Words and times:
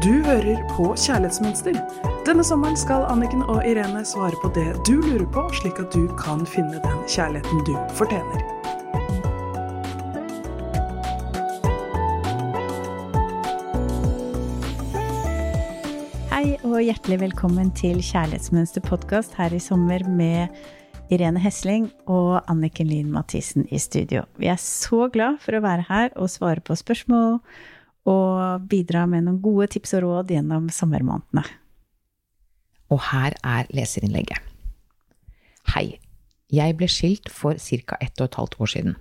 Du 0.00 0.22
hører 0.24 0.62
på 0.70 0.94
Kjærlighetsmønster. 0.96 1.74
Denne 2.24 2.40
sommeren 2.40 2.78
skal 2.80 3.02
Anniken 3.12 3.42
og 3.52 3.58
Irene 3.68 4.00
svare 4.08 4.32
på 4.40 4.48
det 4.56 4.70
du 4.88 4.94
lurer 4.96 5.26
på, 5.28 5.42
slik 5.58 5.76
at 5.82 5.92
du 5.92 6.06
kan 6.16 6.46
finne 6.48 6.78
den 6.80 7.02
kjærligheten 7.04 7.58
du 7.66 7.74
fortjener. 7.98 8.40
Hei 16.32 16.56
og 16.64 16.78
hjertelig 16.80 17.18
velkommen 17.26 17.68
til 17.76 18.00
Kjærlighetsmønster 18.00 18.80
podkast 18.86 19.36
her 19.36 19.52
i 19.52 19.60
sommer 19.60 20.06
med 20.08 20.48
Irene 21.12 21.42
Hesling 21.44 21.90
og 22.08 22.38
Anniken 22.48 22.88
Lyn 22.88 23.12
Mathisen 23.12 23.68
i 23.68 23.76
studio. 23.76 24.24
Vi 24.40 24.48
er 24.48 24.56
så 24.64 25.10
glad 25.12 25.42
for 25.44 25.60
å 25.60 25.62
være 25.66 25.84
her 25.92 26.08
og 26.16 26.32
svare 26.32 26.64
på 26.64 26.78
spørsmål 26.80 27.42
og 28.08 28.68
bidra 28.70 29.04
med 29.06 29.26
noen 29.26 29.40
gode 29.42 29.68
tips 29.74 29.94
og 29.98 30.04
råd 30.06 30.32
gjennom 30.34 30.70
sommermånedene. 30.72 31.44
Og 32.90 33.02
her 33.10 33.36
er 33.46 33.68
leserinnlegget. 33.74 34.40
Hei. 35.74 36.00
Jeg 36.50 36.74
ble 36.74 36.88
skilt 36.90 37.28
for 37.30 37.54
ca. 37.54 37.96
ett 38.02 38.18
og 38.18 38.26
et 38.26 38.34
halvt 38.34 38.56
år 38.58 38.70
siden. 38.72 38.96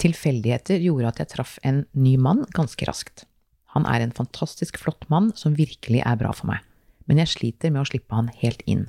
Tilfeldigheter 0.00 0.80
gjorde 0.80 1.10
at 1.10 1.18
jeg 1.20 1.30
traff 1.34 1.58
en 1.62 1.84
ny 1.92 2.16
mann 2.16 2.46
ganske 2.56 2.86
raskt. 2.88 3.26
Han 3.76 3.84
er 3.90 4.00
en 4.00 4.14
fantastisk 4.16 4.78
flott 4.80 5.04
mann 5.10 5.32
som 5.36 5.58
virkelig 5.58 6.00
er 6.00 6.16
bra 6.16 6.32
for 6.32 6.48
meg, 6.48 6.62
men 7.04 7.20
jeg 7.20 7.34
sliter 7.34 7.74
med 7.74 7.82
å 7.82 7.90
slippe 7.90 8.16
han 8.16 8.30
helt 8.40 8.62
inn, 8.70 8.86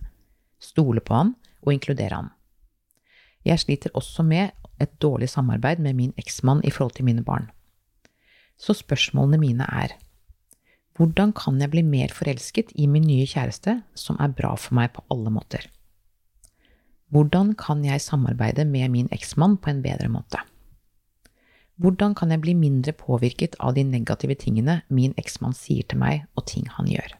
stole 0.61 1.03
på 1.03 1.17
han 1.17 1.33
og 1.65 1.73
inkludere 1.73 2.15
han. 2.15 2.31
Jeg 3.45 3.59
sliter 3.59 3.91
også 3.93 4.23
med 4.23 4.55
et 4.79 4.95
dårlig 5.03 5.29
samarbeid 5.33 5.81
med 5.83 5.97
min 5.99 6.13
eksmann 6.21 6.63
i 6.63 6.71
forhold 6.71 6.95
til 6.95 7.09
mine 7.09 7.25
barn. 7.27 7.49
Så 8.57 8.75
spørsmålene 8.77 9.41
mine 9.41 9.67
er 9.67 9.95
hvordan 10.95 11.33
kan 11.35 11.59
jeg 11.59 11.73
bli 11.73 11.81
mer 11.83 12.11
forelsket 12.15 12.69
i 12.79 12.85
min 12.87 13.03
nye 13.03 13.25
kjæreste, 13.27 13.81
som 13.99 14.15
er 14.23 14.31
bra 14.31 14.53
for 14.55 14.77
meg 14.77 14.93
på 14.95 15.03
alle 15.11 15.33
måter? 15.33 15.65
Hvordan 17.11 17.51
kan 17.59 17.83
jeg 17.83 18.01
samarbeide 18.01 18.63
med 18.65 18.93
min 18.93 19.09
eksmann 19.11 19.57
på 19.59 19.73
en 19.73 19.81
bedre 19.83 20.07
måte? 20.09 20.39
Hvordan 21.75 22.15
kan 22.15 22.31
jeg 22.31 22.39
bli 22.41 22.53
mindre 22.55 22.93
påvirket 22.95 23.57
av 23.59 23.75
de 23.75 23.83
negative 23.83 24.37
tingene 24.39 24.81
min 24.87 25.13
eksmann 25.19 25.53
sier 25.53 25.83
til 25.83 25.99
meg, 25.99 26.23
og 26.39 26.47
ting 26.47 26.69
han 26.77 26.87
gjør? 26.87 27.17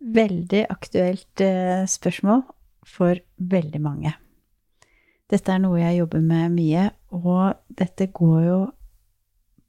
Veldig 0.00 0.64
aktuelt 0.72 1.42
eh, 1.44 1.84
spørsmål 1.84 2.46
for 2.88 3.20
veldig 3.36 3.82
mange. 3.84 4.14
Dette 5.28 5.52
er 5.52 5.60
noe 5.60 5.82
jeg 5.82 6.00
jobber 6.00 6.24
med 6.24 6.54
mye, 6.56 6.88
og 7.12 7.60
dette 7.68 8.08
går 8.16 8.40
jo 8.46 8.60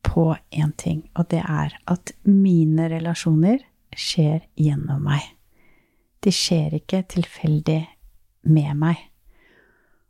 på 0.06 0.32
én 0.52 0.72
ting, 0.78 1.04
og 1.18 1.30
det 1.32 1.42
er 1.44 1.76
at 1.92 2.14
mine 2.28 2.88
relasjoner 2.92 3.62
skjer 3.96 4.46
gjennom 4.60 5.04
meg. 5.06 5.24
De 6.24 6.32
skjer 6.34 6.80
ikke 6.80 7.04
tilfeldig 7.10 7.82
med 8.50 8.80
meg. 8.80 8.98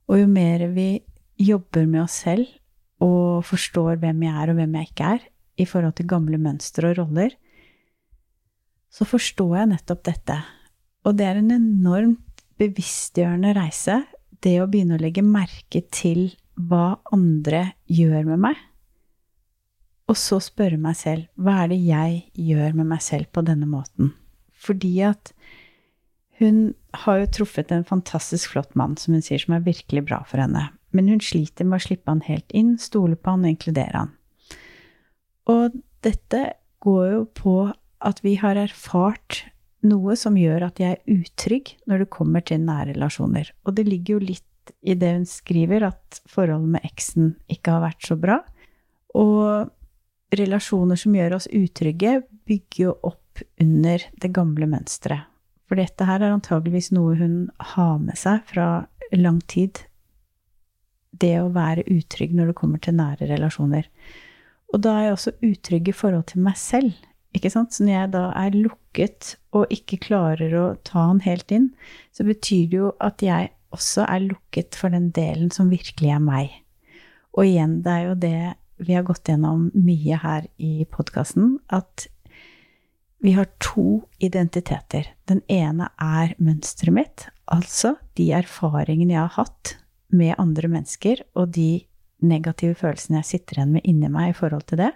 Og 0.10 0.22
jo 0.24 0.30
mer 0.30 0.66
vi 0.74 0.92
jobber 1.40 1.86
med 1.88 2.04
oss 2.06 2.22
selv 2.26 2.48
og 3.04 3.46
forstår 3.48 4.00
hvem 4.02 4.26
jeg 4.26 4.36
er 4.36 4.52
og 4.52 4.60
hvem 4.60 4.80
jeg 4.80 4.90
ikke 4.90 5.12
er, 5.16 5.28
i 5.60 5.68
forhold 5.68 5.98
til 5.98 6.08
gamle 6.08 6.40
mønstre 6.40 6.94
og 6.94 7.02
roller, 7.02 7.34
så 8.90 9.06
forstår 9.06 9.58
jeg 9.58 9.70
nettopp 9.74 10.06
dette. 10.08 10.38
Og 11.06 11.18
det 11.20 11.28
er 11.28 11.40
en 11.40 11.52
enormt 11.56 12.44
bevisstgjørende 12.60 13.54
reise, 13.58 14.02
det 14.44 14.56
å 14.64 14.70
begynne 14.72 14.98
å 14.98 15.04
legge 15.04 15.24
merke 15.24 15.84
til 15.92 16.30
hva 16.56 17.00
andre 17.14 17.74
gjør 17.92 18.28
med 18.32 18.44
meg, 18.48 18.58
og 20.10 20.18
så 20.18 20.40
spørre 20.42 20.80
meg 20.82 20.98
selv 20.98 21.28
hva 21.38 21.62
er 21.64 21.72
det 21.74 21.80
jeg 21.86 22.24
gjør 22.50 22.74
med 22.80 22.90
meg 22.96 23.04
selv 23.06 23.30
på 23.36 23.46
denne 23.46 23.70
måten? 23.70 24.14
Fordi 24.60 24.96
at 25.06 25.32
hun 26.40 26.74
har 27.04 27.22
jo 27.22 27.32
truffet 27.40 27.72
en 27.76 27.86
fantastisk 27.86 28.56
flott 28.56 28.76
mann, 28.80 28.96
som 28.98 29.14
hun 29.14 29.24
sier, 29.24 29.42
som 29.44 29.54
er 29.56 29.66
virkelig 29.66 30.06
bra 30.08 30.24
for 30.28 30.42
henne 30.42 30.70
men 30.96 31.10
hun 31.12 31.22
sliter 31.22 31.68
med 31.68 31.80
å 31.80 31.86
slippe 31.86 32.10
han 32.10 32.24
helt 32.26 32.50
inn, 32.56 32.76
stole 32.82 33.18
på 33.18 33.34
han 33.34 33.46
og 33.46 33.54
inkludere 33.54 34.04
han. 34.06 34.12
Og 35.50 35.78
dette 36.06 36.44
går 36.84 37.06
jo 37.14 37.24
på 37.36 37.56
at 38.10 38.22
vi 38.24 38.36
har 38.40 38.60
erfart 38.60 39.44
noe 39.86 40.16
som 40.20 40.38
gjør 40.40 40.68
at 40.70 40.80
jeg 40.82 40.98
er 40.98 41.20
utrygg 41.20 41.74
når 41.90 42.04
det 42.04 42.14
kommer 42.14 42.44
til 42.46 42.62
nære 42.64 42.94
relasjoner. 42.94 43.52
Og 43.68 43.76
det 43.78 43.88
ligger 43.88 44.18
jo 44.18 44.30
litt 44.32 44.74
i 44.86 44.94
det 45.00 45.12
hun 45.16 45.28
skriver, 45.28 45.88
at 45.88 46.22
forholdet 46.30 46.76
med 46.76 46.88
eksen 46.88 47.34
ikke 47.52 47.74
har 47.76 47.86
vært 47.88 48.06
så 48.06 48.18
bra. 48.20 48.40
Og 49.18 49.72
relasjoner 50.36 51.00
som 51.00 51.16
gjør 51.16 51.38
oss 51.40 51.50
utrygge, 51.52 52.22
bygger 52.50 52.84
jo 52.84 52.96
opp 53.10 53.44
under 53.62 54.04
det 54.22 54.32
gamle 54.36 54.68
mønsteret. 54.70 55.28
For 55.70 55.78
dette 55.78 56.06
her 56.08 56.24
er 56.24 56.34
antageligvis 56.34 56.90
noe 56.96 57.14
hun 57.20 57.36
har 57.76 58.00
med 58.02 58.18
seg 58.18 58.42
fra 58.50 58.70
lang 59.14 59.38
tid 59.50 59.84
det 61.20 61.36
å 61.42 61.52
være 61.54 61.86
utrygg 61.90 62.34
når 62.38 62.52
det 62.52 62.58
kommer 62.58 62.82
til 62.82 62.98
nære 62.98 63.28
relasjoner. 63.30 63.86
Og 64.74 64.82
da 64.86 64.96
er 64.96 65.08
jeg 65.08 65.16
også 65.16 65.36
utrygg 65.46 65.90
i 65.90 65.96
forhold 65.96 66.28
til 66.32 66.44
meg 66.46 66.58
selv. 66.62 66.98
Ikke 67.38 67.52
sant? 67.54 67.74
Så 67.74 67.86
når 67.86 67.94
jeg 67.94 68.12
da 68.16 68.24
er 68.38 68.58
lukket 68.58 69.34
og 69.58 69.74
ikke 69.74 70.02
klarer 70.08 70.54
å 70.58 70.66
ta 70.86 71.08
han 71.10 71.22
helt 71.26 71.52
inn, 71.54 71.70
så 72.14 72.26
betyr 72.26 72.70
det 72.70 72.80
jo 72.80 72.92
at 73.06 73.22
jeg 73.26 73.52
også 73.76 74.06
er 74.10 74.26
lukket 74.26 74.78
for 74.78 74.94
den 74.94 75.12
delen 75.14 75.54
som 75.54 75.70
virkelig 75.70 76.14
er 76.16 76.24
meg. 76.24 76.54
Og 77.38 77.46
igjen, 77.46 77.80
det 77.86 77.94
er 77.94 78.08
jo 78.08 78.16
det 78.18 78.40
vi 78.80 78.96
har 78.96 79.04
gått 79.08 79.30
gjennom 79.30 79.70
mye 79.76 80.20
her 80.22 80.48
i 80.58 80.86
podkasten, 80.90 81.58
at 81.68 82.08
vi 83.20 83.34
har 83.36 83.50
to 83.60 84.06
identiteter. 84.24 85.10
Den 85.28 85.42
ene 85.52 85.90
er 86.00 86.36
mønsteret 86.40 86.96
mitt, 86.96 87.26
altså 87.52 87.98
de 88.16 88.30
erfaringene 88.38 89.18
jeg 89.18 89.26
har 89.26 89.36
hatt 89.36 89.76
med 90.16 90.40
andre 90.40 90.72
mennesker 90.72 91.26
og 91.38 91.52
de 91.58 91.84
negative 92.26 92.78
følelsene 92.80 93.20
jeg 93.20 93.30
sitter 93.34 93.60
igjen 93.60 93.76
med 93.76 93.86
inni 93.88 94.10
meg 94.12 94.32
i 94.32 94.38
forhold 94.40 94.66
til 94.72 94.82
det, 94.84 94.94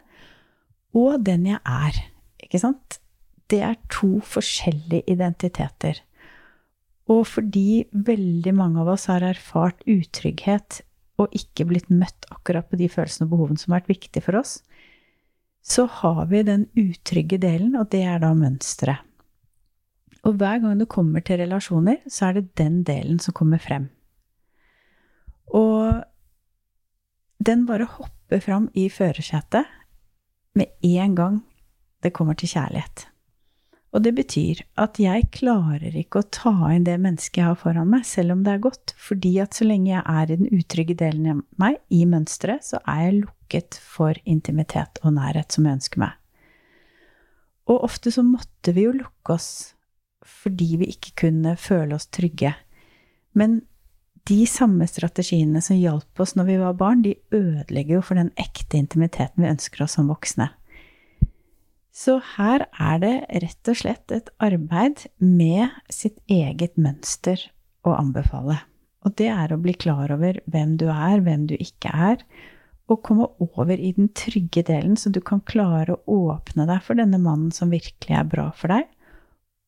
og 0.95 1.23
den 1.25 1.47
jeg 1.49 1.59
er. 1.67 1.99
Ikke 2.43 2.61
sant? 2.61 2.99
Det 3.51 3.59
er 3.65 3.77
to 3.91 4.17
forskjellige 4.23 5.11
identiteter. 5.11 5.99
Og 7.11 7.25
fordi 7.27 7.83
veldig 7.91 8.53
mange 8.55 8.83
av 8.83 8.93
oss 8.95 9.09
har 9.11 9.25
erfart 9.25 9.83
utrygghet 9.89 10.81
og 11.21 11.33
ikke 11.37 11.67
blitt 11.69 11.91
møtt 11.93 12.27
akkurat 12.33 12.67
på 12.69 12.79
de 12.79 12.89
følelsene 12.89 13.27
og 13.27 13.33
behovene 13.35 13.61
som 13.61 13.73
har 13.73 13.83
vært 13.83 13.93
viktige 13.93 14.25
for 14.25 14.39
oss, 14.39 14.61
så 15.63 15.85
har 16.01 16.25
vi 16.31 16.41
den 16.43 16.65
utrygge 16.75 17.39
delen, 17.39 17.75
og 17.79 17.91
det 17.93 18.03
er 18.03 18.19
da 18.23 18.33
mønsteret. 18.35 19.05
Og 20.23 20.37
hver 20.39 20.61
gang 20.63 20.79
det 20.79 20.91
kommer 20.91 21.23
til 21.23 21.39
relasjoner, 21.43 21.99
så 22.07 22.29
er 22.29 22.39
det 22.39 22.57
den 22.59 22.81
delen 22.87 23.19
som 23.19 23.35
kommer 23.35 23.59
frem. 23.59 23.89
Og 25.51 26.03
den 27.43 27.65
bare 27.67 27.87
hopper 27.87 28.39
fram 28.43 28.69
i 28.73 28.87
førersetet 28.89 29.67
med 30.55 30.71
en 30.83 31.15
gang 31.15 31.41
det 32.03 32.13
kommer 32.15 32.37
til 32.39 32.51
kjærlighet. 32.51 33.07
Og 33.93 34.01
det 34.01 34.15
betyr 34.17 34.63
at 34.81 34.97
jeg 34.97 35.27
klarer 35.35 35.93
ikke 35.93 36.23
å 36.23 36.29
ta 36.33 36.53
inn 36.73 36.85
det 36.87 36.95
mennesket 37.01 37.43
jeg 37.43 37.51
har 37.51 37.59
foran 37.61 37.91
meg, 37.91 38.07
selv 38.09 38.33
om 38.33 38.41
det 38.45 38.55
er 38.55 38.63
godt, 38.63 38.95
fordi 38.97 39.35
at 39.43 39.53
så 39.53 39.67
lenge 39.69 39.91
jeg 39.91 40.01
er 40.01 40.31
i 40.33 40.37
den 40.39 40.49
utrygge 40.49 40.95
delen 40.97 41.29
av 41.29 41.43
meg, 41.61 41.77
i 41.93 42.01
mønsteret, 42.09 42.65
så 42.65 42.81
er 42.89 43.03
jeg 43.03 43.19
lukket 43.19 43.77
for 43.77 44.17
intimitet 44.25 44.97
og 45.03 45.13
nærhet 45.19 45.53
som 45.53 45.69
jeg 45.69 45.77
ønsker 45.77 46.01
meg. 46.07 46.17
Og 47.69 47.85
ofte 47.85 48.11
så 48.11 48.25
måtte 48.25 48.73
vi 48.75 48.87
jo 48.87 48.97
lukke 48.97 49.37
oss 49.37 49.51
fordi 50.23 50.77
vi 50.79 50.87
ikke 50.93 51.11
kunne 51.25 51.53
føle 51.59 51.97
oss 51.97 52.07
trygge. 52.11 52.53
Men 53.35 53.59
de 54.29 54.45
samme 54.47 54.87
strategiene 54.87 55.59
som 55.61 55.75
hjalp 55.75 56.21
oss 56.23 56.33
når 56.39 56.47
vi 56.47 56.57
var 56.61 56.77
barn, 56.79 57.01
de 57.03 57.17
ødelegger 57.35 57.97
jo 57.97 58.03
for 58.07 58.19
den 58.19 58.31
ekte 58.39 58.79
intimiteten 58.79 59.43
vi 59.43 59.51
ønsker 59.51 59.83
oss 59.83 59.97
som 59.99 60.07
voksne. 60.11 60.47
Så 61.93 62.17
her 62.35 62.65
er 62.81 63.01
det 63.03 63.15
rett 63.43 63.69
og 63.69 63.77
slett 63.77 64.13
et 64.15 64.31
arbeid 64.41 65.05
med 65.21 65.69
sitt 65.93 66.17
eget 66.31 66.73
mønster 66.81 67.37
å 67.85 67.93
anbefale. 67.99 68.63
Og 69.05 69.13
det 69.19 69.29
er 69.29 69.53
å 69.53 69.59
bli 69.61 69.75
klar 69.77 70.11
over 70.15 70.39
hvem 70.49 70.77
du 70.81 70.87
er, 70.89 71.21
hvem 71.21 71.45
du 71.51 71.53
ikke 71.59 71.91
er, 71.93 72.23
og 72.91 73.03
komme 73.05 73.27
over 73.43 73.77
i 73.77 73.93
den 73.95 74.09
trygge 74.17 74.63
delen, 74.67 74.95
så 74.97 75.11
du 75.13 75.21
kan 75.23 75.43
klare 75.45 75.95
å 75.95 76.17
åpne 76.33 76.65
deg 76.67 76.81
for 76.83 76.99
denne 76.99 77.19
mannen 77.21 77.51
som 77.55 77.71
virkelig 77.71 78.17
er 78.17 78.27
bra 78.29 78.49
for 78.57 78.73
deg, 78.73 78.89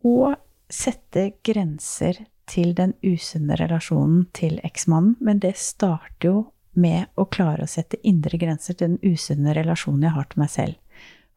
og 0.05 0.35
sette 0.71 1.29
grenser 1.45 2.25
til 2.49 2.73
den 2.77 2.93
usunne 3.05 3.57
relasjonen 3.59 4.25
til 4.35 4.59
eksmannen, 4.65 5.15
men 5.21 5.41
det 5.43 5.55
starter 5.61 6.29
jo 6.29 6.35
med 6.75 7.07
å 7.15 7.27
klare 7.31 7.65
å 7.65 7.71
sette 7.71 8.01
indre 8.03 8.37
grenser 8.37 8.75
til 8.75 8.95
den 8.95 9.13
usunne 9.15 9.53
relasjonen 9.55 10.03
jeg 10.05 10.15
har 10.17 10.27
til 10.31 10.41
meg 10.43 10.51
selv. 10.51 10.75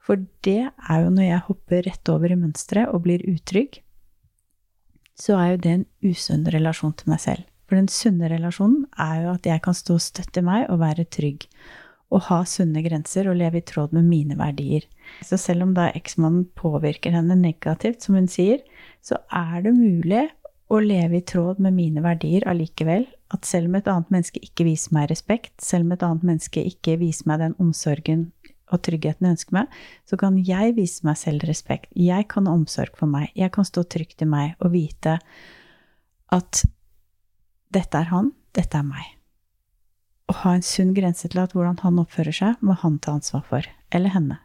For 0.09 0.25
det 0.47 0.71
er 0.73 1.03
jo 1.05 1.13
når 1.13 1.27
jeg 1.27 1.45
hopper 1.51 1.85
rett 1.85 2.09
over 2.09 2.33
i 2.33 2.41
mønsteret 2.41 2.95
og 2.97 3.03
blir 3.05 3.27
utrygg, 3.29 3.83
så 5.19 5.37
er 5.37 5.51
jo 5.51 5.59
det 5.67 5.75
en 5.75 5.87
usunn 6.09 6.47
relasjon 6.49 6.95
til 6.97 7.13
meg 7.13 7.21
selv. 7.21 7.45
For 7.69 7.77
den 7.77 7.91
sunne 7.93 8.31
relasjonen 8.33 8.87
er 8.97 9.27
jo 9.27 9.35
at 9.35 9.45
jeg 9.51 9.61
kan 9.67 9.77
stå 9.77 9.99
og 9.99 10.05
støtte 10.07 10.41
meg 10.47 10.71
og 10.73 10.81
være 10.81 11.05
trygg. 11.13 11.45
Og 12.09 12.23
ha 12.31 12.39
sunne 12.49 12.81
grenser 12.87 13.29
og 13.29 13.37
leve 13.37 13.61
i 13.61 13.67
tråd 13.69 13.93
med 13.93 14.07
mine 14.09 14.39
verdier. 14.39 14.87
Så 15.21 15.37
selv 15.37 15.67
om 15.67 15.75
da 15.77 15.91
eksmannen 15.93 16.47
påvirker 16.57 17.13
henne 17.13 17.37
negativt, 17.37 18.01
som 18.01 18.17
hun 18.17 18.31
sier, 18.33 18.63
så 19.05 19.21
er 19.29 19.67
det 19.67 19.75
mulig 19.77 20.25
å 20.73 20.81
leve 20.81 21.21
i 21.21 21.27
tråd 21.29 21.61
med 21.61 21.77
mine 21.77 22.01
verdier 22.05 22.49
allikevel. 22.49 23.05
At 23.29 23.45
selv 23.45 23.69
om 23.69 23.77
et 23.77 23.93
annet 23.93 24.09
menneske 24.15 24.41
ikke 24.41 24.65
viser 24.71 24.97
meg 24.97 25.11
respekt, 25.13 25.53
selv 25.61 25.85
om 25.85 25.93
et 25.93 26.07
annet 26.07 26.25
menneske 26.31 26.65
ikke 26.65 26.97
viser 27.03 27.29
meg 27.29 27.43
den 27.45 27.59
omsorgen 27.61 28.31
og 28.73 28.83
tryggheten 28.85 29.27
jeg 29.27 29.37
ønsker 29.37 29.59
meg, 29.61 29.77
så 30.09 30.19
kan 30.21 30.39
jeg 30.45 30.75
vise 30.77 31.07
meg 31.09 31.19
selv 31.21 31.47
respekt. 31.49 31.91
Jeg 31.97 32.29
kan 32.33 32.49
ha 32.49 32.57
omsorg 32.57 32.97
for 32.99 33.11
meg. 33.11 33.31
Jeg 33.39 33.53
kan 33.55 33.69
stå 33.69 33.87
trygt 33.89 34.25
i 34.25 34.29
meg 34.29 34.59
og 34.61 34.75
vite 34.77 35.19
at 36.35 36.65
dette 37.73 38.01
er 38.01 38.13
han, 38.13 38.33
dette 38.57 38.81
er 38.81 38.85
meg 38.89 39.15
å 40.29 40.37
ha 40.43 40.55
en 40.57 40.65
sunn 40.65 40.93
grense 40.97 41.29
til 41.31 41.41
at 41.41 41.55
hvordan 41.57 41.81
han 41.83 42.01
oppfører 42.03 42.37
seg, 42.37 42.61
må 42.61 42.77
han 42.83 42.99
ta 43.01 43.17
ansvar 43.17 43.45
for. 43.49 43.69
Eller 43.95 44.13
henne. 44.13 44.39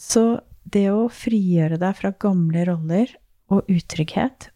Så 0.00 0.42
det 0.64 0.88
å 0.90 1.06
frigjøre 1.12 1.78
deg 1.78 1.98
fra 2.00 2.10
gamle 2.24 2.64
roller 2.66 3.12
og 3.52 3.68
utrygghet, 3.70 4.50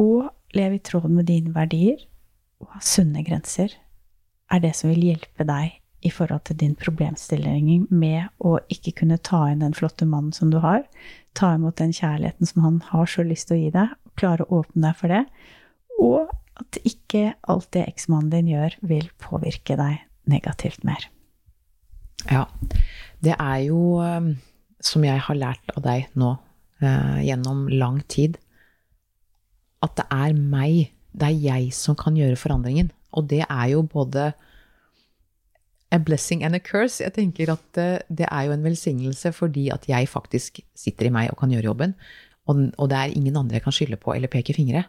og 0.00 0.32
leve 0.56 0.78
i 0.78 0.82
tråd 0.82 1.10
med 1.12 1.28
dine 1.30 1.54
verdier, 1.54 2.00
og 2.60 2.72
ha 2.74 2.82
sunne 2.84 3.22
grenser, 3.24 3.76
er 4.50 4.62
det 4.64 4.72
som 4.74 4.90
vil 4.90 5.12
hjelpe 5.12 5.46
deg 5.46 5.76
i 6.00 6.10
forhold 6.12 6.46
til 6.48 6.56
din 6.60 6.74
problemstilling 6.78 7.86
med 7.92 8.30
å 8.38 8.56
ikke 8.72 8.94
kunne 9.02 9.20
ta 9.20 9.42
inn 9.50 9.64
den 9.64 9.76
flotte 9.76 10.08
mannen 10.08 10.32
som 10.32 10.52
du 10.52 10.58
har, 10.64 10.84
ta 11.36 11.52
imot 11.56 11.78
den 11.80 11.92
kjærligheten 11.96 12.48
som 12.48 12.64
han 12.64 12.78
har 12.90 13.08
så 13.10 13.24
lyst 13.26 13.50
til 13.50 13.58
å 13.58 13.60
gi 13.60 13.72
deg, 13.74 13.96
klare 14.20 14.46
å 14.46 14.62
åpne 14.62 14.88
deg 14.88 15.00
for 15.00 15.12
det, 15.12 15.24
og 16.00 16.32
at 16.60 16.80
ikke 16.88 17.34
alt 17.48 17.70
det 17.76 17.86
eksmannen 17.86 18.32
din 18.32 18.52
gjør, 18.52 18.76
vil 18.84 19.08
påvirke 19.22 19.76
deg 19.80 20.00
negativt 20.30 20.84
mer. 20.84 21.06
Ja. 22.28 22.46
Det 23.20 23.36
er 23.36 23.58
jo, 23.66 24.00
um, 24.00 24.34
som 24.80 25.04
jeg 25.04 25.20
har 25.24 25.36
lært 25.36 25.72
av 25.76 25.84
deg 25.84 26.08
nå 26.20 26.34
eh, 26.80 27.18
gjennom 27.26 27.66
lang 27.68 28.00
tid, 28.08 28.38
at 29.84 29.96
det 29.96 30.06
er 30.12 30.36
meg, 30.36 30.92
det 31.12 31.28
er 31.28 31.42
jeg 31.44 31.74
som 31.76 31.96
kan 31.96 32.16
gjøre 32.16 32.38
forandringen. 32.40 32.90
Og 33.16 33.28
det 33.28 33.42
er 33.46 33.66
jo 33.72 33.82
både 33.84 34.30
a 35.90 35.98
blessing 35.98 36.44
and 36.46 36.54
a 36.54 36.62
curse. 36.62 37.02
Jeg 37.02 37.14
tenker 37.16 37.52
at 37.52 37.80
eh, 37.80 37.98
det 38.08 38.28
er 38.30 38.46
jo 38.46 38.54
en 38.54 38.64
velsignelse 38.64 39.32
fordi 39.34 39.68
at 39.74 39.88
jeg 39.90 40.08
faktisk 40.08 40.60
sitter 40.76 41.08
i 41.08 41.14
meg 41.14 41.30
og 41.32 41.38
kan 41.40 41.52
gjøre 41.52 41.70
jobben. 41.70 41.94
Og, 42.50 42.86
det 42.90 42.96
er 42.98 43.12
ingen 43.14 43.36
andre 43.38 43.60
jeg 43.60 43.62
kan 43.62 43.74
skylde 43.74 43.98
på 44.00 44.14
eller 44.14 44.30
peke 44.30 44.54
fingre. 44.56 44.84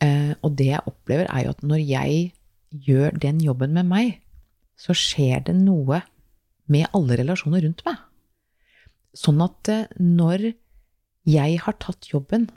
Eh, 0.00 0.32
og 0.42 0.54
det 0.56 0.70
jeg 0.70 0.86
opplever, 0.86 1.26
er 1.28 1.44
jo 1.44 1.52
at 1.52 1.64
når 1.66 1.82
jeg 1.82 2.32
gjør 2.70 3.18
den 3.20 3.40
jobben 3.44 3.74
med 3.76 3.88
meg, 3.88 4.20
så 4.78 4.94
skjer 4.96 5.42
det 5.48 5.56
noe 5.58 6.02
med 6.70 6.88
alle 6.94 7.18
relasjoner 7.18 7.64
rundt 7.66 7.82
meg. 7.88 7.98
Sånn 9.16 9.42
at 9.44 9.72
eh, 9.72 9.90
når 9.98 10.52
jeg 11.28 11.60
har 11.64 11.76
tatt 11.82 12.08
jobben 12.12 12.48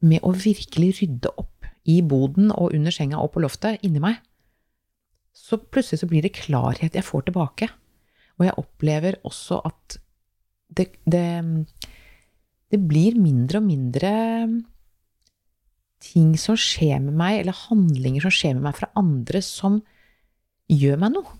med 0.00 0.22
å 0.24 0.32
virkelig 0.32 0.94
rydde 1.02 1.32
opp 1.36 1.68
i 1.88 1.98
boden 2.04 2.52
og 2.54 2.76
under 2.76 2.94
senga 2.94 3.20
og 3.20 3.32
på 3.34 3.42
loftet 3.42 3.82
inni 3.84 4.00
meg, 4.00 4.20
så 5.38 5.58
plutselig 5.60 6.02
så 6.02 6.08
blir 6.10 6.24
det 6.24 6.36
klarhet 6.36 6.96
jeg 6.96 7.06
får 7.06 7.28
tilbake. 7.28 7.70
Og 8.38 8.46
jeg 8.46 8.58
opplever 8.60 9.18
også 9.26 9.60
at 9.66 9.98
det, 10.68 10.90
det, 11.08 11.24
det 12.70 12.80
blir 12.84 13.18
mindre 13.18 13.62
og 13.62 13.68
mindre 13.68 14.12
ting 16.04 16.34
som 16.38 16.58
skjer 16.58 17.00
med 17.02 17.16
meg, 17.18 17.40
eller 17.40 17.64
handlinger 17.66 18.26
som 18.26 18.34
skjer 18.34 18.54
med 18.58 18.68
meg 18.68 18.76
fra 18.78 18.90
andre, 18.98 19.42
som 19.42 19.80
gjør 20.70 21.00
meg 21.02 21.16
noe. 21.16 21.38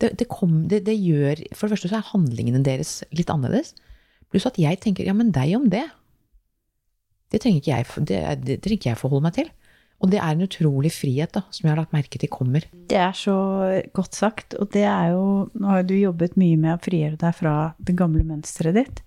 Det, 0.00 0.12
det, 0.20 0.28
kom, 0.28 0.66
det, 0.68 0.82
det 0.84 0.92
gjør 1.00 1.40
For 1.56 1.66
det 1.66 1.72
første 1.72 1.88
så 1.88 1.98
er 1.98 2.10
handlingene 2.10 2.60
deres 2.64 2.98
litt 3.16 3.30
annerledes. 3.32 3.72
Pluss 4.28 4.48
at 4.48 4.58
jeg 4.60 4.76
tenker 4.82 5.08
ja, 5.08 5.14
men 5.16 5.32
deg 5.32 5.54
om 5.56 5.70
det. 5.72 5.86
Det 7.32 7.40
trenger 7.42 7.62
ikke 7.62 7.72
jeg, 7.72 7.86
det 8.44 8.58
trenger 8.62 8.76
ikke 8.76 8.92
jeg 8.92 9.00
forholde 9.00 9.26
meg 9.26 9.38
til. 9.38 9.48
Og 10.04 10.10
det 10.12 10.18
er 10.20 10.34
en 10.34 10.44
utrolig 10.44 10.92
frihet 10.92 11.32
da, 11.32 11.42
som 11.48 11.64
jeg 11.64 11.72
har 11.72 11.80
lagt 11.80 11.94
merke 11.96 12.20
til 12.20 12.30
kommer. 12.32 12.66
Det 12.90 12.98
er 13.00 13.14
så 13.16 13.36
godt 13.96 14.18
sagt. 14.18 14.56
Og 14.60 14.68
det 14.74 14.84
er 14.84 15.14
jo 15.14 15.48
Nå 15.56 15.72
har 15.72 15.86
du 15.88 15.94
jobbet 15.96 16.36
mye 16.36 16.58
med 16.60 16.74
å 16.74 16.82
frigjøre 16.84 17.18
deg 17.20 17.36
fra 17.38 17.56
det 17.80 17.96
gamle 17.96 18.24
mønsteret 18.26 18.76
ditt. 18.76 19.02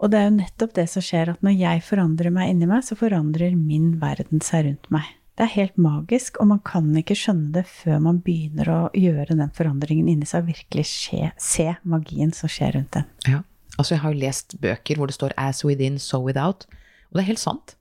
Og 0.00 0.08
det 0.08 0.16
er 0.16 0.28
jo 0.30 0.36
nettopp 0.38 0.76
det 0.78 0.86
som 0.88 1.04
skjer, 1.04 1.34
at 1.34 1.42
når 1.44 1.58
jeg 1.60 1.82
forandrer 1.84 2.32
meg 2.32 2.54
inni 2.54 2.68
meg, 2.68 2.84
så 2.86 2.96
forandrer 2.96 3.56
min 3.58 3.98
verden 4.00 4.40
seg 4.44 4.64
rundt 4.64 4.88
meg. 4.94 5.10
Det 5.36 5.44
er 5.46 5.54
helt 5.54 5.76
magisk, 5.80 6.40
og 6.40 6.50
man 6.50 6.62
kan 6.64 6.88
ikke 6.96 7.16
skjønne 7.16 7.52
det 7.54 7.66
før 7.68 8.00
man 8.04 8.18
begynner 8.24 8.68
å 8.72 8.78
gjøre 8.96 9.36
den 9.36 9.52
forandringen 9.56 10.08
inni 10.12 10.28
seg, 10.28 10.44
og 10.44 10.54
virkelig 10.54 10.86
skje, 10.88 11.30
se 11.40 11.68
magien 11.88 12.32
som 12.36 12.50
skjer 12.52 12.74
rundt 12.76 12.98
en. 13.00 13.06
Ja, 13.28 13.42
altså 13.76 13.94
jeg 13.94 14.02
har 14.02 14.14
jo 14.14 14.22
lest 14.24 14.56
bøker 14.60 15.00
hvor 15.00 15.08
det 15.08 15.16
står 15.16 15.36
'as 15.36 15.64
within, 15.64 15.98
so 15.98 16.20
without', 16.24 16.64
og 16.68 17.12
det 17.16 17.22
er 17.24 17.32
helt 17.32 17.44
sant. 17.44 17.76